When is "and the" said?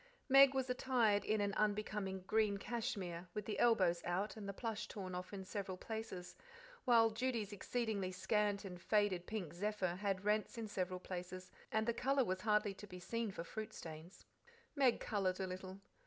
4.35-4.51, 11.71-11.93